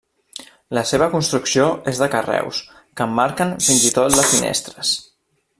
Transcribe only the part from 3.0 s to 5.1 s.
emmarquen fins i tot les finestres.